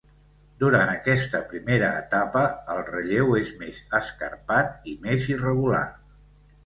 [0.61, 2.43] Durant aquesta primera etapa,
[2.75, 5.85] el relleu és més escarpat i més irregular.